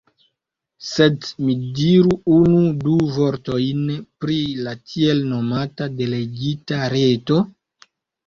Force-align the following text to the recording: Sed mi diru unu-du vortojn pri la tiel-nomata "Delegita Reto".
Sed 0.91 1.27
mi 1.49 1.55
diru 1.79 2.15
unu-du 2.37 2.95
vortojn 3.17 3.83
pri 4.25 4.39
la 4.67 4.73
tiel-nomata 4.93 5.89
"Delegita 5.99 6.81
Reto". 6.95 7.39